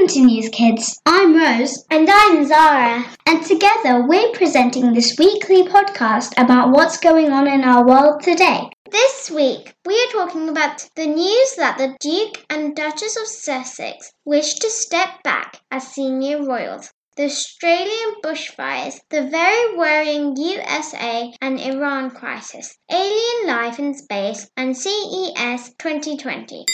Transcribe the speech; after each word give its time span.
Welcome 0.00 0.28
to 0.28 0.34
NewzKidz. 0.34 0.98
I'm 1.04 1.36
Rose. 1.36 1.84
And 1.90 2.08
I'm 2.10 2.46
Zara. 2.46 3.04
And 3.26 3.44
together 3.44 4.06
we're 4.08 4.32
presenting 4.32 4.94
this 4.94 5.18
weekly 5.18 5.64
podcast 5.64 6.32
about 6.38 6.70
what's 6.70 6.96
going 6.96 7.30
on 7.32 7.46
in 7.46 7.64
our 7.64 7.86
world 7.86 8.22
today. 8.22 8.70
This 8.90 9.30
week 9.30 9.74
we 9.84 9.92
are 9.92 10.12
talking 10.12 10.48
about 10.48 10.88
the 10.96 11.06
news 11.06 11.54
that 11.56 11.76
the 11.76 11.98
Duke 12.00 12.42
and 12.48 12.74
Duchess 12.74 13.18
of 13.18 13.26
Sussex 13.26 14.10
wish 14.24 14.54
to 14.54 14.70
step 14.70 15.22
back 15.22 15.60
as 15.70 15.88
senior 15.88 16.46
royals. 16.46 16.90
The 17.18 17.24
Australian 17.24 18.22
bushfires, 18.24 19.00
the 19.10 19.28
very 19.28 19.76
worrying 19.76 20.34
USA 20.34 21.30
and 21.42 21.60
Iran 21.60 22.10
crisis, 22.12 22.74
alien 22.90 23.46
life 23.46 23.78
in 23.78 23.92
space, 23.92 24.48
and 24.56 24.74
CES 24.74 25.74
2020. 25.78 26.64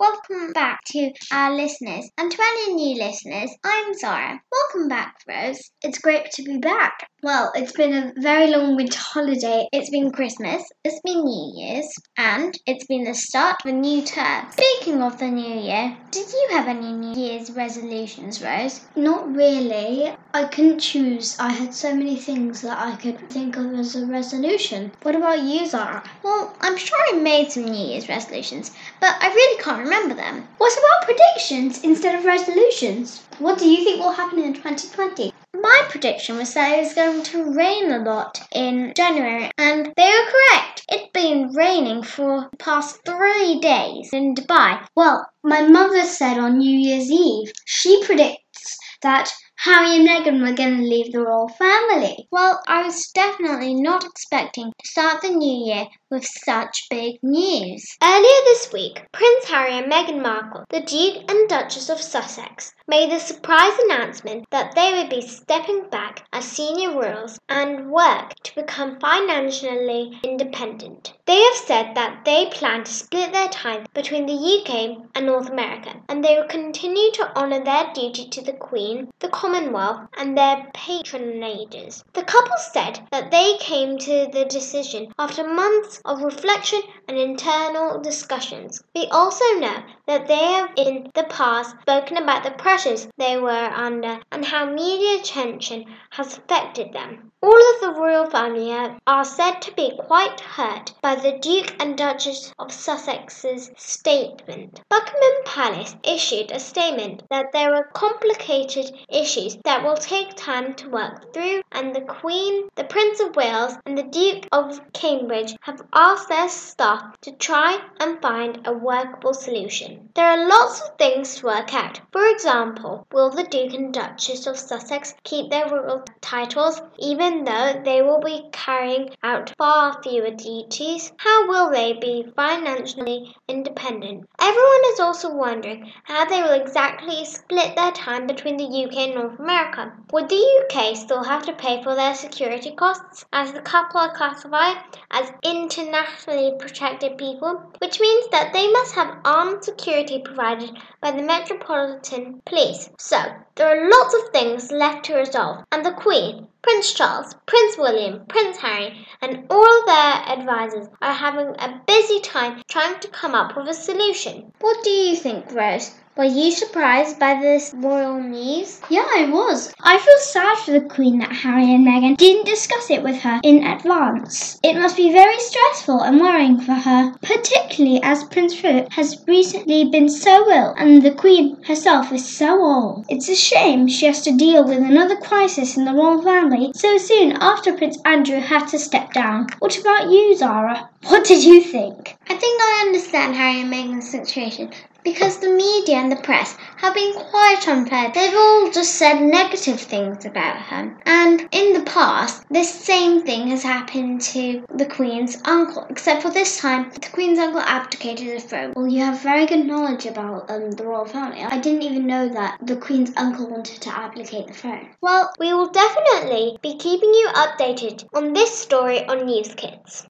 Welcome 0.00 0.52
back 0.52 0.78
to 0.92 1.10
our 1.32 1.52
listeners 1.56 2.08
and 2.16 2.30
to 2.30 2.38
any 2.40 2.74
new 2.74 3.04
listeners. 3.04 3.50
I'm 3.64 3.94
Zara. 3.94 4.40
Welcome 4.52 4.88
back, 4.88 5.16
Rose. 5.28 5.58
It's 5.82 5.98
great 5.98 6.30
to 6.34 6.44
be 6.44 6.58
back. 6.58 7.08
Well, 7.20 7.50
it's 7.56 7.72
been 7.72 7.92
a 7.92 8.12
very 8.16 8.48
long 8.48 8.76
winter 8.76 8.96
holiday. 8.96 9.66
It's 9.72 9.90
been 9.90 10.12
Christmas, 10.12 10.62
it's 10.84 11.00
been 11.04 11.24
New 11.24 11.52
Year's, 11.56 11.92
and 12.16 12.54
it's 12.64 12.86
been 12.86 13.02
the 13.02 13.14
start 13.14 13.56
of 13.64 13.70
a 13.70 13.74
new 13.74 14.02
term. 14.02 14.46
Speaking 14.52 15.02
of 15.02 15.18
the 15.18 15.26
new 15.26 15.60
year, 15.62 15.96
did 16.12 16.32
you 16.32 16.48
have 16.52 16.68
any 16.68 16.92
New 16.92 17.20
Year's 17.20 17.50
resolutions, 17.50 18.40
Rose? 18.40 18.82
Not 18.94 19.34
really. 19.34 20.14
I 20.32 20.44
couldn't 20.44 20.78
choose. 20.78 21.36
I 21.40 21.50
had 21.50 21.74
so 21.74 21.92
many 21.92 22.14
things 22.14 22.60
that 22.60 22.78
I 22.78 22.94
could 22.94 23.28
think 23.30 23.56
of 23.56 23.74
as 23.74 23.96
a 23.96 24.06
resolution. 24.06 24.92
What 25.02 25.16
about 25.16 25.42
you, 25.42 25.66
Zara? 25.66 26.08
Well, 26.22 26.54
I'm 26.60 26.76
sure 26.76 26.98
I 27.10 27.18
made 27.18 27.50
some 27.50 27.64
New 27.64 27.86
Year's 27.88 28.08
resolutions, 28.08 28.70
but 29.00 29.16
I 29.20 29.34
really 29.34 29.60
can't 29.60 29.87
remember 29.88 30.14
them. 30.14 30.46
What 30.58 30.76
about 30.76 31.06
predictions 31.06 31.82
instead 31.82 32.14
of 32.14 32.26
resolutions? 32.26 33.22
What 33.38 33.58
do 33.58 33.66
you 33.66 33.82
think 33.82 34.00
will 34.00 34.12
happen 34.12 34.38
in 34.38 34.52
2020? 34.52 35.32
My 35.54 35.82
prediction 35.88 36.36
was 36.36 36.52
that 36.52 36.76
it 36.76 36.82
was 36.82 36.94
going 36.94 37.22
to 37.22 37.54
rain 37.54 37.90
a 37.90 37.98
lot 37.98 38.38
in 38.52 38.92
January, 38.94 39.50
and 39.56 39.90
they 39.96 40.10
were 40.10 40.30
correct. 40.30 40.84
It's 40.90 41.10
been 41.12 41.52
raining 41.54 42.02
for 42.02 42.48
the 42.50 42.56
past 42.58 43.00
three 43.06 43.60
days 43.60 44.10
in 44.12 44.34
Dubai. 44.34 44.86
Well, 44.94 45.26
my 45.42 45.62
mother 45.62 46.02
said 46.02 46.38
on 46.38 46.58
New 46.58 46.78
Year's 46.78 47.10
Eve, 47.10 47.50
she 47.64 48.04
predicts 48.04 48.76
that 49.02 49.30
Harry 49.62 49.96
and 49.96 50.06
Meghan 50.06 50.40
were 50.40 50.54
going 50.54 50.76
to 50.76 50.84
leave 50.84 51.10
the 51.10 51.20
royal 51.20 51.48
family. 51.48 52.28
Well, 52.30 52.60
I 52.68 52.84
was 52.84 53.10
definitely 53.10 53.74
not 53.74 54.04
expecting 54.04 54.66
to 54.66 54.88
start 54.88 55.20
the 55.20 55.30
new 55.30 55.66
year 55.66 55.88
with 56.10 56.24
such 56.24 56.86
big 56.88 57.18
news. 57.24 57.96
Earlier 58.00 58.40
this 58.44 58.72
week, 58.72 59.02
Prince 59.10 59.46
Harry 59.46 59.72
and 59.72 59.90
Meghan 59.90 60.22
Markle, 60.22 60.64
the 60.70 60.80
Duke 60.80 61.28
and 61.28 61.48
Duchess 61.48 61.88
of 61.88 62.00
Sussex, 62.00 62.72
made 62.86 63.10
the 63.10 63.18
surprise 63.18 63.76
announcement 63.84 64.46
that 64.50 64.76
they 64.76 64.92
would 64.94 65.10
be 65.10 65.20
stepping 65.20 65.90
back 65.90 66.24
as 66.32 66.44
senior 66.44 66.92
royals 66.92 67.38
and 67.48 67.90
work 67.90 68.34
to 68.44 68.54
become 68.54 68.98
financially 69.00 70.20
independent. 70.22 71.12
They 71.26 71.40
have 71.40 71.54
said 71.54 71.94
that 71.96 72.24
they 72.24 72.46
plan 72.46 72.84
to 72.84 72.92
split 72.92 73.32
their 73.32 73.48
time 73.48 73.86
between 73.92 74.26
the 74.26 74.32
UK 74.34 75.08
and 75.14 75.26
North 75.26 75.50
America, 75.50 76.00
and 76.08 76.24
they 76.24 76.36
will 76.36 76.48
continue 76.48 77.10
to 77.12 77.36
honour 77.36 77.62
their 77.62 77.92
duty 77.92 78.28
to 78.28 78.40
the 78.40 78.52
Queen, 78.52 79.10
the 79.18 79.28
Commonwealth, 79.48 80.10
and 80.18 80.36
their 80.36 80.70
patronages. 80.74 82.04
The 82.12 82.22
couple 82.22 82.58
said 82.58 83.00
that 83.10 83.30
they 83.30 83.56
came 83.58 83.96
to 83.96 84.28
the 84.30 84.44
decision 84.44 85.10
after 85.18 85.42
months 85.42 86.02
of 86.04 86.22
reflection 86.22 86.82
and 87.08 87.16
internal 87.16 87.98
discussions. 87.98 88.82
We 88.94 89.06
also 89.06 89.44
know 89.54 89.84
that 90.06 90.26
they 90.26 90.34
have 90.36 90.72
in 90.76 91.10
the 91.14 91.24
past 91.24 91.76
spoken 91.80 92.18
about 92.18 92.44
the 92.44 92.50
pressures 92.50 93.08
they 93.16 93.38
were 93.38 93.48
under 93.48 94.20
and 94.30 94.44
how 94.44 94.66
media 94.66 95.18
attention 95.20 95.86
has 96.10 96.36
affected 96.36 96.92
them. 96.92 97.32
All 97.40 97.74
of 97.74 97.80
the 97.80 98.00
royal 98.00 98.28
family 98.28 98.72
are 99.06 99.24
said 99.24 99.62
to 99.62 99.72
be 99.72 99.96
quite 99.96 100.40
hurt 100.40 100.92
by 101.00 101.14
the 101.14 101.38
Duke 101.38 101.72
and 101.78 101.96
Duchess 101.96 102.52
of 102.58 102.72
Sussex's 102.72 103.70
statement. 103.76 104.80
Buckingham 104.90 105.44
Palace 105.44 105.94
issued 106.02 106.50
a 106.50 106.58
statement 106.58 107.22
that 107.30 107.52
there 107.52 107.74
are 107.76 107.90
complicated 107.94 108.90
issues 109.08 109.37
that 109.64 109.84
will 109.84 109.96
take 109.96 110.34
time 110.34 110.74
to 110.74 110.88
work 110.88 111.32
through, 111.32 111.62
and 111.72 111.94
the 111.94 112.00
Queen, 112.00 112.68
the 112.74 112.84
Prince 112.84 113.20
of 113.20 113.36
Wales, 113.36 113.74
and 113.86 113.96
the 113.96 114.02
Duke 114.02 114.46
of 114.50 114.80
Cambridge 114.92 115.54
have 115.60 115.82
asked 115.92 116.28
their 116.28 116.48
staff 116.48 117.20
to 117.20 117.32
try 117.32 117.78
and 118.00 118.20
find 118.22 118.60
a 118.64 118.72
workable 118.72 119.34
solution. 119.34 120.08
There 120.14 120.26
are 120.26 120.48
lots 120.48 120.80
of 120.80 120.96
things 120.96 121.36
to 121.36 121.46
work 121.46 121.74
out. 121.74 122.00
For 122.10 122.26
example, 122.28 123.06
will 123.12 123.30
the 123.30 123.44
Duke 123.44 123.74
and 123.74 123.92
Duchess 123.92 124.46
of 124.46 124.58
Sussex 124.58 125.14
keep 125.24 125.50
their 125.50 125.68
royal 125.68 126.04
titles 126.20 126.80
even 126.98 127.18
even 127.18 127.42
though 127.42 127.82
they 127.84 128.00
will 128.00 128.20
be 128.20 128.48
carrying 128.52 129.10
out 129.24 129.52
far 129.58 130.00
fewer 130.02 130.30
duties, 130.30 131.12
how 131.16 131.48
will 131.48 131.68
they 131.70 131.92
be 131.92 132.24
financially 132.36 133.34
independent? 133.48 134.26
Everyone 134.40 134.92
is 134.92 135.00
also 135.00 135.34
wondering 135.34 135.92
how 136.04 136.24
they 136.26 136.40
will 136.40 136.52
exactly 136.52 137.24
split 137.24 137.74
their 137.74 137.90
time 137.90 138.26
between 138.28 138.56
the 138.56 138.84
UK 138.84 138.96
and 138.98 139.14
North 139.16 139.27
America. 139.38 139.92
Would 140.12 140.28
the 140.28 140.64
UK 140.64 140.96
still 140.96 141.24
have 141.24 141.44
to 141.46 141.52
pay 141.52 141.82
for 141.82 141.94
their 141.94 142.14
security 142.14 142.70
costs, 142.70 143.24
as 143.32 143.52
the 143.52 143.60
couple 143.60 144.00
are 144.00 144.14
classified 144.14 144.78
as 145.10 145.32
internationally 145.42 146.54
protected 146.58 147.18
people, 147.18 147.72
which 147.78 148.00
means 148.00 148.28
that 148.28 148.52
they 148.52 148.70
must 148.70 148.94
have 148.94 149.18
armed 149.24 149.64
security 149.64 150.22
provided 150.24 150.70
by 151.00 151.10
the 151.10 151.22
Metropolitan 151.22 152.40
Police. 152.46 152.90
So, 152.98 153.18
there 153.56 153.68
are 153.68 153.90
lots 153.90 154.14
of 154.14 154.28
things 154.30 154.70
left 154.70 155.04
to 155.06 155.16
resolve, 155.16 155.64
and 155.72 155.84
the 155.84 155.92
Queen, 155.92 156.48
Prince 156.62 156.92
Charles, 156.92 157.34
Prince 157.46 157.78
William, 157.78 158.26
Prince 158.26 158.58
Harry, 158.58 159.06
and 159.22 159.46
all 159.48 159.86
their 159.86 160.14
advisors 160.28 160.88
are 161.00 161.12
having 161.12 161.48
a 161.58 161.80
busy 161.86 162.20
time 162.20 162.62
trying 162.68 162.98
to 163.00 163.08
come 163.08 163.34
up 163.34 163.56
with 163.56 163.68
a 163.68 163.74
solution. 163.74 164.52
What 164.60 164.84
do 164.84 164.90
you 164.90 165.16
think, 165.16 165.50
Rose? 165.52 165.94
Were 166.18 166.24
you 166.24 166.50
surprised 166.50 167.20
by 167.20 167.40
this 167.40 167.72
royal 167.76 168.20
news? 168.20 168.80
Yeah, 168.90 169.06
I 169.14 169.30
was. 169.30 169.72
I 169.80 169.98
feel 169.98 170.18
sad 170.18 170.58
for 170.58 170.72
the 170.72 170.80
Queen 170.80 171.20
that 171.20 171.30
Harry 171.30 171.72
and 171.72 171.86
Meghan 171.86 172.16
didn't 172.16 172.44
discuss 172.44 172.90
it 172.90 173.04
with 173.04 173.20
her 173.20 173.38
in 173.44 173.62
advance. 173.62 174.58
It 174.64 174.74
must 174.74 174.96
be 174.96 175.12
very 175.12 175.38
stressful 175.38 176.00
and 176.00 176.20
worrying 176.20 176.58
for 176.58 176.72
her, 176.72 177.14
particularly 177.22 178.02
as 178.02 178.24
Prince 178.24 178.56
Philip 178.56 178.90
has 178.94 179.22
recently 179.28 179.84
been 179.84 180.08
so 180.08 180.50
ill 180.50 180.74
and 180.76 181.04
the 181.04 181.14
Queen 181.14 181.62
herself 181.62 182.10
is 182.10 182.28
so 182.28 182.64
old. 182.64 183.06
It's 183.08 183.28
a 183.28 183.36
shame 183.36 183.86
she 183.86 184.06
has 184.06 184.20
to 184.22 184.36
deal 184.36 184.64
with 184.64 184.78
another 184.78 185.14
crisis 185.14 185.76
in 185.76 185.84
the 185.84 185.92
royal 185.92 186.20
family 186.20 186.72
so 186.74 186.98
soon 186.98 187.36
after 187.40 187.76
Prince 187.76 187.96
Andrew 188.04 188.40
had 188.40 188.66
to 188.70 188.78
step 188.80 189.12
down. 189.12 189.46
What 189.60 189.78
about 189.78 190.10
you, 190.10 190.36
Zara? 190.36 190.90
What 191.06 191.24
did 191.24 191.44
you 191.44 191.62
think? 191.62 192.16
I 192.28 192.34
think 192.34 192.60
I 192.60 192.84
understand 192.88 193.36
Harry 193.36 193.60
and 193.60 193.72
Meghan's 193.72 194.10
situation 194.10 194.72
because 195.04 195.38
the 195.38 195.48
media 195.48 196.07
and 196.08 196.16
the 196.16 196.22
press 196.22 196.56
have 196.78 196.94
been 196.94 197.12
quite 197.12 197.68
unfair. 197.68 198.10
They've 198.14 198.34
all 198.34 198.70
just 198.70 198.94
said 198.94 199.20
negative 199.20 199.78
things 199.78 200.24
about 200.24 200.56
her. 200.56 200.96
And 201.04 201.46
in 201.52 201.74
the 201.74 201.82
past, 201.82 202.44
this 202.48 202.72
same 202.72 203.20
thing 203.26 203.48
has 203.48 203.62
happened 203.62 204.22
to 204.32 204.64
the 204.74 204.86
Queen's 204.86 205.36
uncle, 205.44 205.86
except 205.90 206.22
for 206.22 206.30
this 206.30 206.58
time, 206.58 206.90
the 206.94 207.10
Queen's 207.10 207.38
uncle 207.38 207.60
abdicated 207.60 208.28
the 208.28 208.40
throne. 208.40 208.72
Well, 208.74 208.88
you 208.88 209.04
have 209.04 209.20
very 209.20 209.44
good 209.44 209.66
knowledge 209.66 210.06
about 210.06 210.50
um, 210.50 210.70
the 210.70 210.86
royal 210.86 211.04
family. 211.04 211.42
I 211.42 211.58
didn't 211.58 211.82
even 211.82 212.06
know 212.06 212.26
that 212.30 212.58
the 212.62 212.76
Queen's 212.76 213.12
uncle 213.18 213.50
wanted 213.50 213.82
to 213.82 213.90
abdicate 213.90 214.46
the 214.46 214.54
throne. 214.54 214.88
Well, 215.02 215.30
we 215.38 215.52
will 215.52 215.68
definitely 215.68 216.56
be 216.62 216.78
keeping 216.78 217.12
you 217.12 217.28
updated 217.34 218.08
on 218.14 218.32
this 218.32 218.58
story 218.58 219.04
on 219.06 219.26
NewzKidz. 219.26 220.06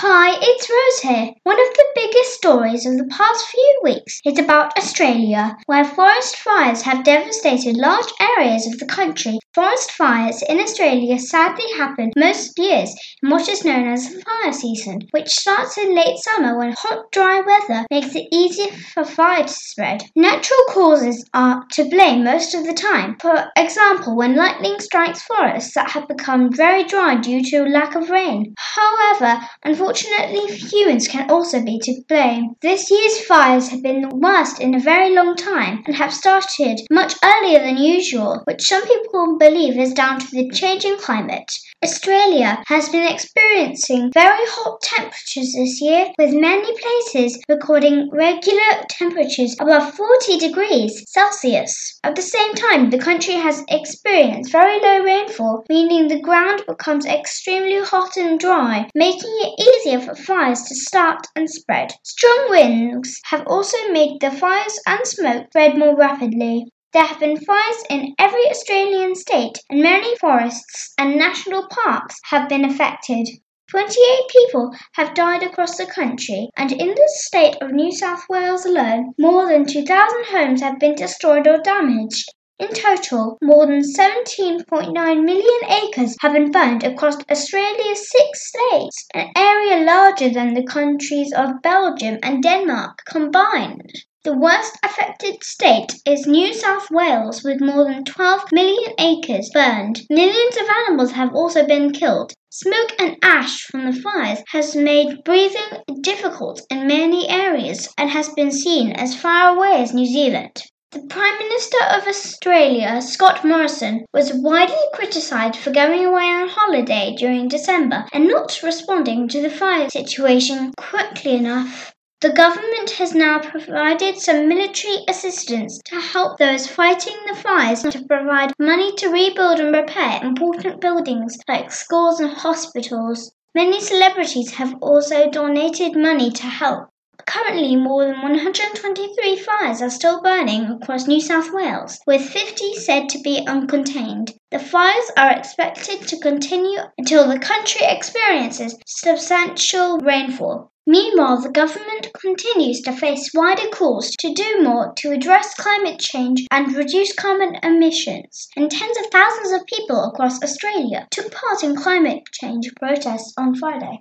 Hi, 0.00 0.38
it's 0.40 0.70
Rose 0.70 1.00
here. 1.00 1.32
One 1.42 1.60
of 1.60 1.74
the 1.74 1.84
biggest 1.96 2.34
stories 2.34 2.86
of 2.86 2.98
the 2.98 3.10
past 3.10 3.46
few 3.46 3.80
weeks 3.82 4.20
is 4.24 4.38
about 4.38 4.78
Australia, 4.78 5.56
where 5.66 5.84
forest 5.84 6.36
fires 6.36 6.82
have 6.82 7.02
devastated 7.02 7.76
large 7.76 8.06
areas 8.20 8.64
of 8.68 8.78
the 8.78 8.86
country. 8.86 9.40
Forest 9.56 9.90
fires 9.90 10.40
in 10.48 10.60
Australia 10.60 11.18
sadly 11.18 11.64
happen 11.76 12.12
most 12.16 12.56
years 12.60 12.94
in 13.24 13.30
what 13.30 13.48
is 13.48 13.64
known 13.64 13.88
as 13.88 14.08
the 14.08 14.22
fire 14.22 14.52
season, 14.52 15.00
which 15.10 15.30
starts 15.30 15.76
in 15.76 15.96
late 15.96 16.18
summer 16.18 16.56
when 16.56 16.76
hot, 16.78 17.10
dry 17.10 17.40
weather 17.40 17.84
makes 17.90 18.14
it 18.14 18.28
easier 18.30 18.70
for 18.94 19.04
fire 19.04 19.42
to 19.42 19.52
spread. 19.52 20.04
Natural 20.14 20.60
causes 20.68 21.28
are 21.34 21.64
to 21.72 21.90
blame 21.90 22.22
most 22.22 22.54
of 22.54 22.64
the 22.64 22.72
time. 22.72 23.16
For 23.20 23.50
example, 23.56 24.14
when 24.14 24.36
lightning 24.36 24.78
strikes 24.78 25.22
forests 25.22 25.74
that 25.74 25.90
have 25.90 26.06
become 26.06 26.52
very 26.52 26.84
dry 26.84 27.16
due 27.16 27.42
to 27.50 27.64
lack 27.64 27.96
of 27.96 28.10
rain. 28.10 28.54
However, 28.56 29.40
unfortunately, 29.64 29.87
Unfortunately, 29.88 30.54
humans 30.54 31.08
can 31.08 31.30
also 31.30 31.64
be 31.64 31.78
to 31.78 32.02
blame. 32.08 32.54
This 32.60 32.90
year's 32.90 33.24
fires 33.24 33.70
have 33.70 33.82
been 33.82 34.02
the 34.02 34.14
worst 34.14 34.60
in 34.60 34.74
a 34.74 34.80
very 34.80 35.14
long 35.14 35.34
time 35.34 35.82
and 35.86 35.96
have 35.96 36.12
started 36.12 36.82
much 36.90 37.14
earlier 37.24 37.60
than 37.60 37.78
usual, 37.78 38.42
which 38.44 38.68
some 38.68 38.86
people 38.86 39.38
believe 39.38 39.78
is 39.78 39.94
down 39.94 40.20
to 40.20 40.26
the 40.30 40.50
changing 40.50 40.98
climate. 40.98 41.50
Australia 41.82 42.62
has 42.66 42.88
been 42.90 43.06
experiencing 43.06 44.10
very 44.12 44.44
hot 44.48 44.82
temperatures 44.82 45.54
this 45.54 45.80
year, 45.80 46.08
with 46.18 46.34
many 46.34 46.76
places 46.76 47.40
recording 47.48 48.10
regular 48.12 48.82
temperatures 48.90 49.56
above 49.60 49.94
40 49.94 50.38
degrees 50.38 51.04
Celsius. 51.06 51.98
At 52.04 52.16
the 52.16 52.22
same 52.22 52.52
time, 52.54 52.90
the 52.90 52.98
country 52.98 53.34
has 53.34 53.64
experienced 53.68 54.52
very 54.52 54.80
low 54.80 55.04
rainfall, 55.04 55.64
meaning 55.70 56.08
the 56.08 56.20
ground 56.20 56.64
becomes 56.66 57.06
extremely 57.06 57.78
hot 57.80 58.16
and 58.16 58.40
dry, 58.40 58.88
making 58.94 59.32
it 59.40 59.54
easier 59.78 60.00
for 60.00 60.14
fires 60.14 60.62
to 60.62 60.74
start 60.74 61.26
and 61.36 61.48
spread. 61.48 61.92
Strong 62.02 62.50
winds 62.50 63.20
have 63.24 63.46
also 63.46 63.76
made 63.90 64.20
the 64.20 64.30
fires 64.30 64.78
and 64.86 65.06
smoke 65.06 65.46
spread 65.50 65.78
more 65.78 65.96
rapidly. 65.96 66.66
There 66.92 67.04
have 67.04 67.20
been 67.20 67.36
fires 67.36 67.84
in 67.90 68.14
every 68.18 68.48
Australian 68.50 69.14
state, 69.14 69.58
and 69.70 69.82
many 69.82 70.16
forests 70.16 70.94
and 70.98 71.16
national 71.16 71.68
parks 71.68 72.18
have 72.30 72.48
been 72.48 72.64
affected. 72.64 73.28
28 73.70 74.30
people 74.30 74.74
have 74.94 75.12
died 75.12 75.42
across 75.42 75.76
the 75.76 75.84
country, 75.84 76.48
and 76.56 76.72
in 76.72 76.88
the 76.88 77.12
state 77.16 77.56
of 77.60 77.70
New 77.70 77.92
South 77.92 78.22
Wales 78.30 78.64
alone, 78.64 79.12
more 79.18 79.46
than 79.46 79.66
2,000 79.66 80.24
homes 80.24 80.62
have 80.62 80.78
been 80.78 80.94
destroyed 80.94 81.46
or 81.46 81.58
damaged. 81.58 82.32
In 82.60 82.70
total, 82.70 83.38
more 83.40 83.66
than 83.66 83.82
17.9 83.82 84.92
million 85.24 85.60
acres 85.70 86.16
have 86.20 86.32
been 86.32 86.50
burned 86.50 86.82
across 86.82 87.16
Australia's 87.30 88.10
six 88.10 88.48
states, 88.48 89.06
an 89.14 89.30
area 89.36 89.84
larger 89.84 90.28
than 90.28 90.54
the 90.54 90.64
countries 90.64 91.32
of 91.32 91.62
Belgium 91.62 92.18
and 92.20 92.42
Denmark 92.42 93.04
combined. 93.06 93.92
The 94.24 94.36
worst 94.36 94.76
affected 94.82 95.44
state 95.44 95.94
is 96.04 96.26
New 96.26 96.52
South 96.52 96.90
Wales 96.90 97.44
with 97.44 97.60
more 97.60 97.84
than 97.84 98.04
12 98.04 98.50
million 98.50 98.92
acres 98.98 99.50
burned. 99.54 100.02
Millions 100.10 100.56
of 100.56 100.68
animals 100.68 101.12
have 101.12 101.32
also 101.36 101.64
been 101.64 101.92
killed. 101.92 102.32
Smoke 102.50 102.92
and 102.98 103.16
ash 103.22 103.62
from 103.62 103.84
the 103.84 103.92
fires 103.92 104.42
has 104.48 104.74
made 104.74 105.22
breathing 105.22 105.84
difficult 106.00 106.60
in 106.70 106.88
many 106.88 107.28
areas 107.28 107.88
and 107.96 108.10
has 108.10 108.30
been 108.30 108.50
seen 108.50 108.90
as 108.90 109.14
far 109.14 109.54
away 109.54 109.80
as 109.80 109.94
New 109.94 110.06
Zealand. 110.06 110.60
The 110.90 111.00
Prime 111.00 111.36
Minister 111.36 111.76
of 111.90 112.08
Australia, 112.08 113.02
Scott 113.02 113.44
Morrison, 113.44 114.06
was 114.14 114.32
widely 114.32 114.88
criticised 114.94 115.56
for 115.56 115.70
going 115.70 116.06
away 116.06 116.24
on 116.30 116.48
holiday 116.48 117.14
during 117.14 117.46
December 117.46 118.06
and 118.10 118.26
not 118.26 118.62
responding 118.62 119.28
to 119.28 119.42
the 119.42 119.50
fire 119.50 119.90
situation 119.90 120.72
quickly 120.78 121.34
enough. 121.34 121.92
The 122.22 122.32
government 122.32 122.92
has 122.92 123.14
now 123.14 123.38
provided 123.38 124.16
some 124.16 124.48
military 124.48 125.04
assistance 125.06 125.78
to 125.84 126.00
help 126.00 126.38
those 126.38 126.66
fighting 126.66 127.18
the 127.26 127.34
fires 127.34 127.84
and 127.84 127.92
to 127.92 128.06
provide 128.06 128.54
money 128.58 128.90
to 128.92 129.10
rebuild 129.10 129.60
and 129.60 129.74
repair 129.74 130.20
important 130.22 130.80
buildings 130.80 131.36
like 131.46 131.70
schools 131.70 132.18
and 132.18 132.32
hospitals. 132.32 133.30
Many 133.54 133.82
celebrities 133.82 134.52
have 134.52 134.74
also 134.80 135.28
donated 135.28 135.94
money 135.96 136.30
to 136.30 136.44
help. 136.44 136.88
Currently, 137.28 137.76
more 137.76 138.06
than 138.06 138.22
123 138.22 139.36
fires 139.36 139.82
are 139.82 139.90
still 139.90 140.22
burning 140.22 140.64
across 140.64 141.06
New 141.06 141.20
South 141.20 141.52
Wales, 141.52 142.00
with 142.06 142.22
50 142.22 142.72
said 142.76 143.10
to 143.10 143.18
be 143.18 143.44
uncontained. 143.44 144.32
The 144.50 144.58
fires 144.58 145.10
are 145.14 145.32
expected 145.32 146.08
to 146.08 146.20
continue 146.20 146.78
until 146.96 147.28
the 147.28 147.38
country 147.38 147.82
experiences 147.84 148.78
substantial 148.86 149.98
rainfall. 149.98 150.72
Meanwhile, 150.86 151.42
the 151.42 151.50
government 151.50 152.08
continues 152.18 152.80
to 152.80 152.92
face 152.92 153.30
wider 153.34 153.68
calls 153.68 154.12
to 154.20 154.32
do 154.32 154.62
more 154.62 154.94
to 154.96 155.12
address 155.12 155.54
climate 155.54 155.98
change 156.00 156.46
and 156.50 156.74
reduce 156.74 157.12
carbon 157.12 157.56
emissions. 157.62 158.48
And 158.56 158.70
tens 158.70 158.96
of 158.96 159.10
thousands 159.12 159.52
of 159.52 159.66
people 159.66 160.02
across 160.02 160.42
Australia 160.42 161.06
took 161.10 161.30
part 161.30 161.62
in 161.62 161.76
climate 161.76 162.22
change 162.32 162.72
protests 162.80 163.34
on 163.36 163.54
Friday. 163.54 164.00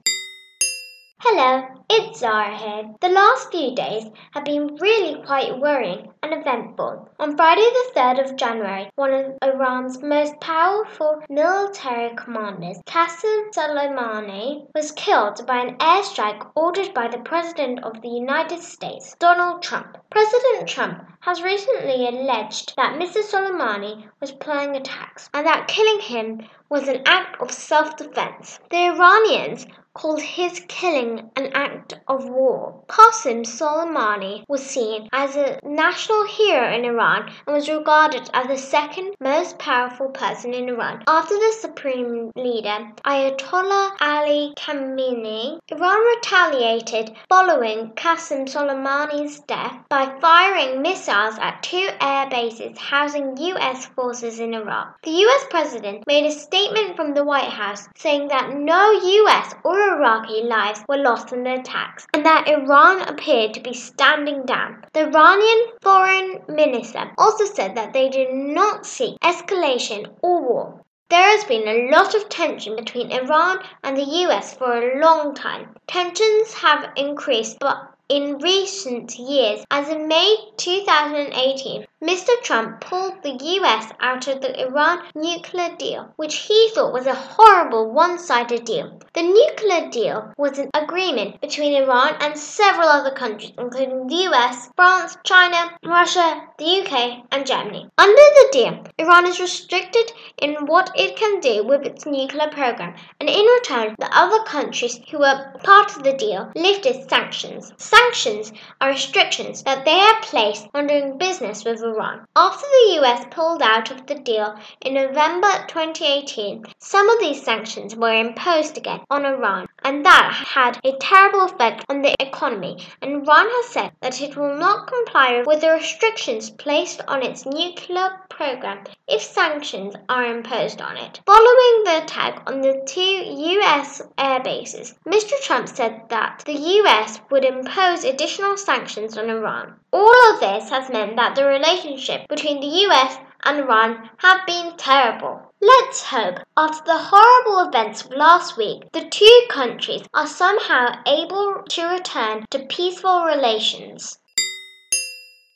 Hello, 1.20 1.64
it's 1.90 2.20
Zara 2.20 2.56
here. 2.56 2.94
The 3.02 3.10
last 3.10 3.50
few 3.50 3.74
days 3.74 4.04
have 4.34 4.46
been 4.46 4.76
really 4.76 5.20
quite 5.26 5.58
worrying 5.58 6.14
and 6.22 6.32
eventful. 6.32 7.10
On 7.20 7.36
Friday, 7.36 7.62
the 7.62 8.00
3rd 8.00 8.24
of 8.24 8.36
January, 8.36 8.92
one 8.94 9.12
of 9.12 9.34
Iran's 9.42 10.00
most 10.04 10.40
powerful 10.42 11.24
military 11.28 12.16
commanders, 12.16 12.78
Qasem 12.86 13.52
Soleimani, 13.52 14.68
was 14.76 14.92
killed 14.92 15.44
by 15.48 15.58
an 15.58 15.78
airstrike 15.78 16.52
ordered 16.56 16.94
by 16.94 17.08
the 17.08 17.18
President 17.18 17.84
of 17.84 18.00
the 18.04 18.10
United 18.10 18.62
States, 18.62 19.16
Donald 19.18 19.64
Trump. 19.64 19.98
President 20.12 20.70
Trump 20.70 21.04
has 21.22 21.42
recently 21.42 22.08
alleged 22.08 22.76
that 22.78 23.00
Mr. 23.00 23.24
Soleimani 23.24 24.08
was 24.22 24.34
planning 24.34 24.76
attacks 24.76 25.32
and 25.34 25.48
that 25.48 25.68
killing 25.68 26.00
him 26.00 26.48
was 26.70 26.88
an 26.88 27.02
act 27.08 27.42
of 27.42 27.50
self 27.50 27.98
defense. 27.98 28.60
The 28.70 28.90
Iranians 28.90 29.66
called 29.98 30.22
his 30.22 30.62
killing 30.68 31.32
an 31.36 31.50
act 31.54 31.96
of 32.08 32.30
war. 32.30 32.84
Qasem 32.88 33.42
Soleimani 33.44 34.44
was 34.48 34.64
seen 34.64 35.10
as 35.12 35.36
a 35.36 35.60
national 35.64 36.24
hero 36.28 36.72
in 36.72 36.86
Iran 36.86 37.32
and 37.48 37.56
was 37.56 37.68
regarded 37.68 38.30
as 38.32 38.48
the 38.48 38.58
second 38.58 39.16
most 39.20 39.58
powerful 39.58 40.10
person 40.10 40.54
in 40.54 40.70
Iran. 40.70 41.04
After 41.08 41.34
the 41.34 41.54
supreme 41.60 42.32
leader, 42.36 42.78
Ayatollah 43.06 43.94
Ali 44.00 44.54
Khamenei, 44.56 45.58
Iran 45.70 46.00
retaliated 46.16 47.16
following 47.28 47.90
Qasem 47.96 48.46
Soleimani's 48.48 49.40
death 49.42 49.78
by 49.90 50.06
firing 50.22 50.84
missiles 50.84 51.40
at 51.40 51.64
two 51.64 51.90
air 52.00 52.30
bases 52.30 52.78
housing 52.78 53.36
U.S. 53.38 53.88
forces 53.88 54.40
in 54.40 54.54
Iraq. 54.54 55.02
The 55.02 55.18
U.S. 55.26 55.46
president 55.50 56.06
made 56.06 56.26
a 56.28 56.32
statement 56.32 56.96
from 56.96 57.16
the 57.16 57.26
White 57.26 57.50
House 57.50 57.88
saying 57.96 58.28
that 58.28 58.54
no 58.54 58.92
U.S. 58.92 59.56
or 59.64 59.87
Iraqi 59.88 60.44
lives 60.44 60.84
were 60.88 60.98
lost 60.98 61.32
in 61.32 61.44
the 61.44 61.56
attacks, 61.56 62.06
and 62.14 62.26
that 62.26 62.48
Iran 62.48 63.02
appeared 63.02 63.54
to 63.54 63.60
be 63.60 63.74
standing 63.74 64.46
down. 64.46 64.84
The 64.94 65.08
Iranian 65.08 65.72
foreign 65.82 66.42
minister 66.50 67.12
also 67.18 67.46
said 67.46 67.76
that 67.76 67.94
they 67.94 68.10
did 68.10 68.34
not 68.34 68.86
seek 68.86 69.20
escalation 69.22 70.14
or 70.22 70.42
war. 70.42 70.82
There 71.10 71.24
has 71.24 71.46
been 71.46 71.66
a 71.66 71.90
lot 71.90 72.16
of 72.16 72.28
tension 72.28 72.76
between 72.76 73.14
Iran 73.14 73.60
and 73.82 73.96
the 73.96 74.04
US 74.26 74.54
for 74.54 74.74
a 74.74 75.00
long 75.00 75.34
time. 75.34 75.74
Tensions 75.88 76.54
have 76.56 76.92
increased, 76.98 77.60
but 77.62 77.87
in 78.10 78.38
recent 78.38 79.18
years. 79.18 79.66
As 79.70 79.90
in 79.90 80.08
May 80.08 80.36
2018, 80.58 81.86
Mr. 82.02 82.30
Trump 82.44 82.80
pulled 82.80 83.24
the 83.24 83.38
US 83.58 83.92
out 84.00 84.28
of 84.28 84.40
the 84.40 84.68
Iran 84.68 85.00
nuclear 85.16 85.76
deal, 85.78 86.14
which 86.16 86.36
he 86.36 86.70
thought 86.74 86.94
was 86.94 87.08
a 87.08 87.16
horrible 87.16 87.92
one 87.92 88.20
sided 88.20 88.66
deal. 88.66 89.00
The 89.14 89.24
nuclear 89.24 89.90
deal 89.90 90.32
was 90.38 90.60
an 90.60 90.70
agreement 90.74 91.42
between 91.42 91.74
Iran 91.74 92.16
and 92.22 92.38
several 92.38 92.88
other 92.88 93.12
countries, 93.12 93.54
including 93.58 94.08
the 94.08 94.28
US, 94.30 94.70
France, 94.76 95.18
China, 95.24 95.72
Russia, 95.84 96.44
the 96.60 96.82
UK, 96.82 97.26
and 97.32 97.46
Germany. 97.48 97.90
Under 97.98 98.14
the 98.16 98.50
deal, 98.52 98.84
Iran 99.00 99.26
is 99.26 99.40
restricted 99.40 100.12
in 100.38 100.68
what 100.68 100.92
it 100.96 101.18
can 101.18 101.40
do 101.40 101.66
with 101.66 101.82
its 101.82 102.06
nuclear 102.06 102.50
program, 102.52 102.96
and 103.20 103.28
in 103.28 103.46
return, 103.46 103.96
the 103.98 104.16
other 104.16 104.44
countries 104.44 105.00
who 105.10 105.20
were 105.20 105.54
part 105.64 105.98
of 105.98 106.04
the 106.04 106.14
deal 106.14 106.52
lifted 106.56 107.10
sanctions. 107.10 107.74
Sanctions 107.98 108.54
are 108.80 108.90
restrictions 108.90 109.64
that 109.64 109.84
they 109.84 109.98
have 109.98 110.22
placed 110.22 110.68
on 110.74 110.88
doing 110.88 111.18
business 111.18 111.66
with 111.66 111.82
Iran. 111.82 112.26
After 112.36 112.66
the 112.66 113.00
US 113.00 113.26
pulled 113.32 113.62
out 113.62 113.92
of 113.92 114.06
the 114.06 114.16
deal 114.16 114.56
in 114.82 114.94
November 114.94 115.50
2018, 115.68 116.64
some 116.78 117.10
of 117.10 117.20
these 117.20 117.44
sanctions 117.44 117.96
were 117.96 118.14
imposed 118.14 118.78
again 118.78 119.02
on 119.10 119.26
Iran, 119.26 119.68
and 119.84 120.06
that 120.06 120.32
had 120.32 120.80
a 120.84 120.98
terrible 121.00 121.42
effect 121.42 121.86
on 121.90 122.02
the 122.02 122.16
economy. 122.20 122.78
And 123.02 123.24
Iran 123.28 123.48
has 123.50 123.70
said 123.70 123.92
that 124.02 124.22
it 124.22 124.38
will 124.38 124.56
not 124.56 124.88
comply 124.88 125.44
with 125.46 125.62
the 125.62 125.72
restrictions 125.72 126.50
placed 126.52 127.02
on 127.08 127.24
its 127.24 127.46
nuclear 127.46 128.10
program 128.30 128.84
if 129.08 129.22
sanctions 129.22 129.96
are 130.08 130.26
imposed 130.26 130.82
on 130.82 130.98
it. 130.98 131.20
Following 131.26 131.84
the 131.84 132.04
attack 132.04 132.44
on 132.48 132.62
the 132.62 132.82
two 132.86 133.02
US 133.02 134.02
air 134.18 134.40
bases, 134.40 134.94
Mr. 135.06 135.34
Trump 135.42 135.68
said 135.68 136.04
that 136.10 136.44
the 136.46 136.54
US 136.54 137.20
would 137.32 137.44
impose 137.44 137.87
additional 138.04 138.58
sanctions 138.58 139.18
on 139.18 139.30
Iran. 139.30 139.76
All 139.94 140.34
of 140.34 140.40
this 140.40 140.70
has 140.70 140.90
meant 140.90 141.16
that 141.16 141.36
the 141.36 141.46
relationship 141.46 142.28
between 142.28 142.60
the 142.60 142.86
US 142.88 143.18
and 143.44 143.60
Iran 143.60 144.10
have 144.18 144.46
been 144.46 144.76
terrible. 144.78 145.54
Let's 145.62 146.04
hope, 146.04 146.40
after 146.58 146.84
the 146.86 146.98
horrible 146.98 147.68
events 147.68 148.04
of 148.04 148.12
last 148.12 148.58
week, 148.58 148.92
the 148.92 149.08
two 149.10 149.42
countries 149.50 150.04
are 150.14 150.28
somehow 150.28 151.02
able 151.08 151.64
to 151.70 151.88
return 151.88 152.46
to 152.52 152.66
peaceful 152.66 153.26
relations. 153.26 154.18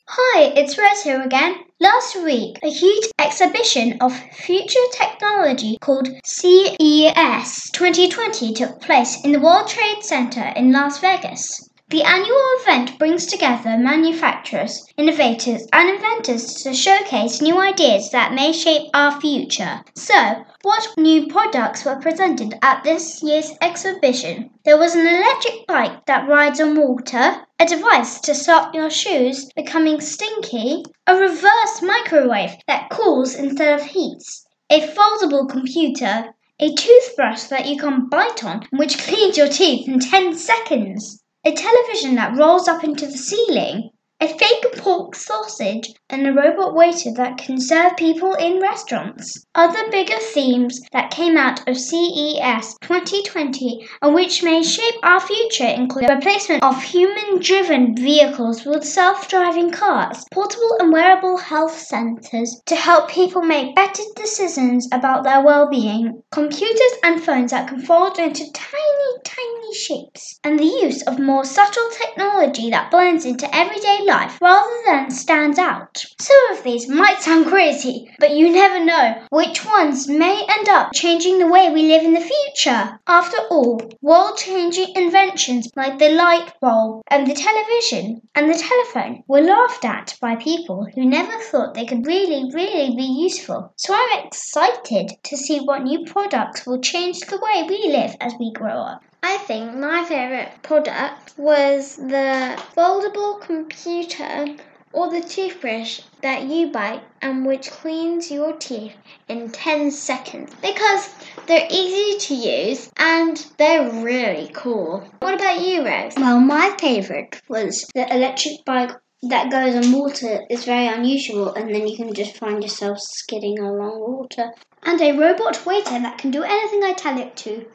Hi, 0.08 0.52
it's 0.56 0.76
Rose 0.76 1.02
here 1.02 1.22
again. 1.22 1.64
Last 1.80 2.16
week, 2.22 2.58
a 2.62 2.70
huge 2.70 3.08
exhibition 3.18 3.98
of 4.00 4.12
future 4.32 4.86
technology 4.92 5.78
called 5.80 6.08
CES 6.24 7.70
2020 7.72 8.52
took 8.52 8.80
place 8.80 9.24
in 9.24 9.32
the 9.32 9.40
World 9.40 9.68
Trade 9.68 10.02
Center 10.02 10.52
in 10.56 10.72
Las 10.72 10.98
Vegas. 10.98 11.68
The 11.92 12.04
annual 12.04 12.40
event 12.60 12.98
brings 12.98 13.26
together 13.26 13.76
manufacturers, 13.76 14.86
innovators, 14.96 15.68
and 15.74 15.90
inventors 15.90 16.54
to 16.62 16.72
showcase 16.72 17.42
new 17.42 17.58
ideas 17.58 18.10
that 18.12 18.32
may 18.32 18.50
shape 18.52 18.88
our 18.94 19.20
future. 19.20 19.84
So, 19.94 20.42
what 20.62 20.88
new 20.96 21.26
products 21.26 21.84
were 21.84 21.96
presented 21.96 22.54
at 22.62 22.82
this 22.82 23.22
year's 23.22 23.52
exhibition? 23.60 24.48
There 24.64 24.78
was 24.78 24.94
an 24.94 25.06
electric 25.06 25.66
bike 25.66 26.06
that 26.06 26.26
rides 26.26 26.62
on 26.62 26.76
water, 26.76 27.44
a 27.60 27.66
device 27.66 28.20
to 28.22 28.34
stop 28.34 28.74
your 28.74 28.88
shoes 28.88 29.50
becoming 29.54 30.00
stinky, 30.00 30.84
a 31.06 31.14
reverse 31.14 31.82
microwave 31.82 32.56
that 32.68 32.88
cools 32.88 33.34
instead 33.34 33.78
of 33.78 33.86
heats, 33.86 34.46
a 34.70 34.80
foldable 34.80 35.46
computer, 35.46 36.32
a 36.58 36.74
toothbrush 36.74 37.42
that 37.48 37.66
you 37.66 37.76
can 37.76 38.08
bite 38.08 38.42
on, 38.42 38.66
which 38.70 38.96
cleans 38.96 39.36
your 39.36 39.48
teeth 39.48 39.86
in 39.86 40.00
10 40.00 40.34
seconds 40.34 41.21
a 41.44 41.52
television 41.52 42.14
that 42.14 42.36
rolls 42.36 42.68
up 42.68 42.84
into 42.84 43.06
the 43.06 43.18
ceiling, 43.18 43.90
a 44.22 44.28
fake 44.38 44.76
pork 44.76 45.16
sausage, 45.16 45.92
and 46.08 46.24
a 46.26 46.32
robot 46.32 46.74
waiter 46.74 47.10
that 47.16 47.38
can 47.38 47.58
serve 47.58 47.96
people 47.96 48.34
in 48.34 48.60
restaurants. 48.60 49.44
Other 49.56 49.90
bigger 49.90 50.18
themes 50.18 50.80
that 50.92 51.10
came 51.10 51.36
out 51.36 51.66
of 51.68 51.76
CES 51.76 52.76
2020 52.82 53.88
and 54.00 54.14
which 54.14 54.44
may 54.44 54.62
shape 54.62 54.94
our 55.02 55.18
future 55.18 55.66
include 55.66 56.06
the 56.06 56.14
replacement 56.14 56.62
of 56.62 56.80
human 56.84 57.40
driven 57.40 57.96
vehicles 57.96 58.64
with 58.64 58.84
self 58.84 59.28
driving 59.28 59.72
cars, 59.72 60.24
portable 60.32 60.76
and 60.78 60.92
wearable 60.92 61.38
health 61.38 61.76
centers 61.76 62.60
to 62.66 62.76
help 62.76 63.10
people 63.10 63.42
make 63.42 63.74
better 63.74 64.02
decisions 64.14 64.86
about 64.92 65.24
their 65.24 65.42
well 65.42 65.68
being, 65.68 66.22
computers 66.30 66.92
and 67.02 67.24
phones 67.24 67.50
that 67.50 67.66
can 67.66 67.80
fold 67.80 68.18
into 68.20 68.52
tiny, 68.52 69.10
tiny 69.24 69.74
shapes, 69.74 70.38
and 70.44 70.60
the 70.60 70.64
use 70.64 71.02
of 71.08 71.18
more 71.18 71.44
subtle 71.44 71.88
technology 71.90 72.70
that 72.70 72.90
blends 72.90 73.24
into 73.24 73.52
everyday 73.56 74.04
life 74.04 74.11
life 74.12 74.38
rather 74.42 74.78
than 74.84 75.10
stands 75.10 75.58
out. 75.58 76.04
Some 76.20 76.44
of 76.52 76.62
these 76.62 76.86
might 76.86 77.22
sound 77.22 77.46
crazy, 77.46 78.10
but 78.18 78.36
you 78.36 78.50
never 78.50 78.84
know 78.84 79.24
which 79.30 79.64
ones 79.64 80.06
may 80.06 80.44
end 80.46 80.68
up 80.68 80.90
changing 80.92 81.38
the 81.38 81.46
way 81.46 81.70
we 81.70 81.86
live 81.86 82.04
in 82.04 82.12
the 82.12 82.20
future. 82.20 83.00
After 83.06 83.38
all, 83.50 83.80
world 84.02 84.36
changing 84.36 84.94
inventions 84.96 85.70
like 85.76 85.98
the 85.98 86.10
light 86.10 86.52
bulb 86.60 87.02
and 87.08 87.26
the 87.26 87.34
television 87.34 88.20
and 88.34 88.50
the 88.50 88.58
telephone 88.58 89.24
were 89.28 89.40
laughed 89.40 89.84
at 89.86 90.14
by 90.20 90.36
people 90.36 90.86
who 90.94 91.06
never 91.06 91.38
thought 91.44 91.72
they 91.72 91.86
could 91.86 92.06
really, 92.06 92.50
really 92.52 92.94
be 92.94 93.04
useful. 93.04 93.72
So 93.76 93.94
I'm 93.94 94.26
excited 94.26 95.12
to 95.22 95.36
see 95.38 95.60
what 95.60 95.84
new 95.84 96.04
products 96.04 96.66
will 96.66 96.80
change 96.80 97.20
the 97.20 97.38
way 97.38 97.66
we 97.66 97.92
live 97.96 98.14
as 98.20 98.34
we 98.38 98.52
grow 98.52 98.78
up. 98.92 99.02
I 99.24 99.38
think 99.38 99.74
my 99.76 100.04
favourite 100.04 100.62
product 100.64 101.34
was 101.38 101.94
the 101.96 102.60
foldable 102.76 103.40
computer 103.40 104.56
or 104.92 105.10
the 105.10 105.20
toothbrush 105.20 106.00
that 106.22 106.42
you 106.42 106.72
buy 106.72 107.00
and 107.20 107.46
which 107.46 107.70
cleans 107.70 108.32
your 108.32 108.52
teeth 108.54 108.94
in 109.28 109.50
10 109.50 109.92
seconds 109.92 110.52
because 110.60 111.14
they're 111.46 111.68
easy 111.70 112.18
to 112.18 112.34
use 112.34 112.90
and 112.98 113.46
they're 113.58 113.90
really 114.02 114.50
cool. 114.52 115.08
What 115.20 115.34
about 115.34 115.60
you, 115.60 115.86
Rose? 115.86 116.14
Well, 116.16 116.40
my 116.40 116.74
favourite 116.80 117.40
was 117.48 117.86
the 117.94 118.12
electric 118.12 118.64
bike 118.64 118.90
that 119.22 119.52
goes 119.52 119.76
on 119.76 119.92
water 119.92 120.40
is 120.50 120.64
very 120.64 120.88
unusual 120.88 121.54
and 121.54 121.72
then 121.72 121.86
you 121.86 121.96
can 121.96 122.12
just 122.12 122.36
find 122.38 122.60
yourself 122.60 122.98
skidding 122.98 123.60
along 123.60 124.00
water. 124.00 124.50
And 124.82 125.00
a 125.00 125.16
robot 125.16 125.64
waiter 125.64 126.00
that 126.00 126.18
can 126.18 126.32
do 126.32 126.42
anything 126.42 126.82
I 126.82 126.92
tell 126.92 127.18
it 127.18 127.36
to. 127.36 127.66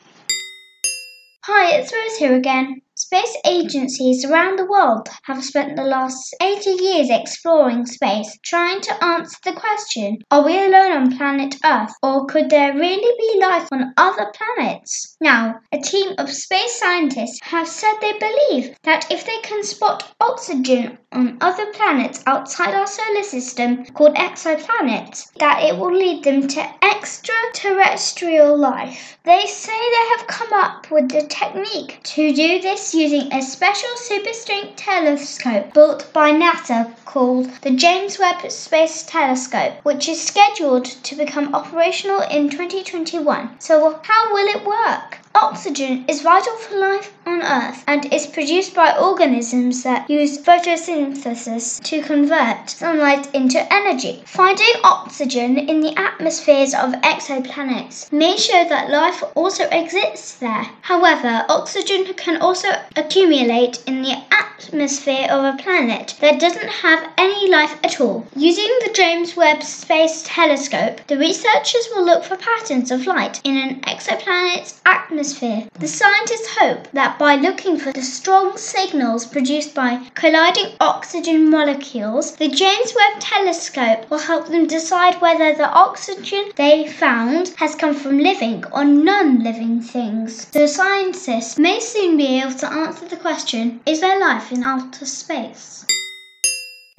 Hi, 1.45 1.75
it's 1.77 1.93
Rose 1.93 2.17
here 2.17 2.35
again. 2.35 2.82
Space 3.13 3.37
agencies 3.45 4.25
around 4.25 4.57
the 4.57 4.65
world 4.65 5.07
have 5.25 5.43
spent 5.45 5.75
the 5.75 5.83
last 5.83 6.33
80 6.41 6.71
years 6.71 7.09
exploring 7.11 7.85
space, 7.85 8.39
trying 8.43 8.81
to 8.81 9.03
answer 9.03 9.37
the 9.45 9.53
question 9.53 10.17
Are 10.31 10.43
we 10.43 10.57
alone 10.57 10.91
on 10.91 11.15
planet 11.15 11.55
Earth, 11.63 11.93
or 12.01 12.25
could 12.25 12.49
there 12.49 12.73
really 12.73 13.15
be 13.19 13.39
life 13.39 13.67
on 13.71 13.93
other 13.97 14.31
planets? 14.33 15.15
Now, 15.21 15.59
a 15.71 15.77
team 15.77 16.15
of 16.17 16.31
space 16.31 16.79
scientists 16.79 17.39
have 17.43 17.67
said 17.67 17.93
they 18.01 18.13
believe 18.13 18.75
that 18.81 19.11
if 19.11 19.27
they 19.27 19.37
can 19.43 19.63
spot 19.63 20.11
oxygen 20.19 20.97
on 21.11 21.37
other 21.39 21.67
planets 21.73 22.23
outside 22.25 22.73
our 22.73 22.87
solar 22.87 23.21
system 23.21 23.85
called 23.93 24.15
exoplanets, 24.15 25.31
that 25.37 25.61
it 25.61 25.77
will 25.77 25.95
lead 25.95 26.23
them 26.23 26.47
to 26.47 26.67
extraterrestrial 26.83 28.57
life. 28.57 29.19
They 29.23 29.45
say 29.45 29.71
they 29.71 30.17
have 30.17 30.27
come 30.27 30.53
up 30.53 30.89
with 30.89 31.09
the 31.09 31.27
technique 31.27 31.99
to 32.03 32.33
do 32.33 32.59
this 32.59 32.93
using 33.03 33.33
a 33.33 33.41
special 33.41 33.89
super 33.97 34.31
strength 34.31 34.77
telescope 34.77 35.73
built 35.73 36.07
by 36.13 36.31
NASA 36.31 36.89
called 37.03 37.49
the 37.61 37.71
James 37.71 38.17
Webb 38.17 38.49
Space 38.49 39.03
Telescope, 39.03 39.73
which 39.83 40.07
is 40.07 40.25
scheduled 40.25 40.85
to 40.85 41.13
become 41.15 41.53
operational 41.53 42.21
in 42.21 42.49
2021. 42.49 43.59
So, 43.59 43.99
how 44.03 44.33
will 44.33 44.47
it 44.47 44.65
work? 44.65 45.19
Oxygen 45.35 46.05
is 46.07 46.21
vital 46.21 46.55
for 46.57 46.77
life 46.77 47.11
on 47.25 47.41
Earth 47.41 47.83
and 47.87 48.05
is 48.13 48.27
produced 48.27 48.75
by 48.75 48.95
organisms 48.95 49.81
that 49.81 50.07
use 50.07 50.37
photosynthesis 50.37 51.81
to 51.83 52.03
convert 52.03 52.69
sunlight 52.69 53.33
into 53.33 53.73
energy. 53.73 54.21
Finding 54.27 54.73
oxygen 54.83 55.57
in 55.57 55.81
the 55.81 55.97
atmospheres 55.97 56.75
of 56.75 56.93
exoplanets 57.01 58.11
may 58.11 58.37
show 58.37 58.63
that 58.69 58.91
life 58.91 59.23
also 59.33 59.63
exists 59.69 60.35
there. 60.35 60.67
However, 60.81 61.45
oxygen 61.49 62.13
can 62.13 62.39
also 62.39 62.67
accumulate 62.95 63.83
in 63.87 64.03
the 64.03 64.21
atmosphere 64.29 65.27
of 65.31 65.43
a 65.43 65.57
planet 65.57 66.15
that 66.21 66.39
doesn't 66.39 66.69
have 66.69 67.09
any 67.17 67.49
life 67.49 67.75
at 67.83 67.99
all. 67.99 68.27
Using 68.35 68.69
the 68.85 68.93
James 68.93 69.35
Webb 69.35 69.63
Space 69.63 70.23
Telescope, 70.27 71.01
the 71.07 71.17
researchers 71.17 71.87
will 71.91 72.05
look 72.05 72.23
for 72.23 72.37
patterns 72.37 72.91
of 72.91 73.07
light 73.07 73.41
in 73.43 73.57
an 73.57 73.81
exoplanet's 73.81 74.79
atmosphere 74.85 75.22
atmosphere. 75.23 75.65
The 75.79 75.87
scientists 75.87 76.57
hope 76.57 76.91
that 76.91 77.17
by 77.17 77.35
looking 77.35 77.77
for 77.77 77.93
the 77.93 78.01
strong 78.01 78.57
signals 78.57 79.25
produced 79.25 79.73
by 79.73 80.05
colliding 80.15 80.75
oxygen 80.81 81.49
molecules, 81.49 82.35
the 82.35 82.49
James 82.49 82.93
Webb 82.93 83.21
Telescope 83.21 84.11
will 84.11 84.19
help 84.19 84.49
them 84.49 84.67
decide 84.67 85.21
whether 85.21 85.55
the 85.55 85.69
oxygen 85.69 86.51
they 86.57 86.89
found 86.89 87.53
has 87.55 87.73
come 87.73 87.95
from 87.95 88.19
living 88.19 88.65
or 88.73 88.83
non 88.83 89.41
living 89.41 89.79
things. 89.79 90.43
The 90.51 90.67
scientists 90.67 91.57
may 91.57 91.79
soon 91.79 92.17
be 92.17 92.41
able 92.41 92.55
to 92.55 92.73
answer 92.73 93.07
the 93.07 93.15
question 93.15 93.79
is 93.85 94.01
there 94.01 94.19
life 94.19 94.51
in 94.51 94.63
outer 94.63 95.05
space? 95.05 95.85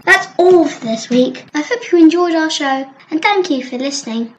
That's 0.07 0.29
all 0.39 0.67
for 0.67 0.87
this 0.87 1.11
week. 1.11 1.45
I 1.53 1.61
hope 1.61 1.93
you 1.93 1.99
enjoyed 1.99 2.35
our 2.35 2.51
show 2.51 2.91
and 3.11 3.21
thank 3.21 3.51
you 3.51 3.63
for 3.63 3.77
listening. 3.77 4.35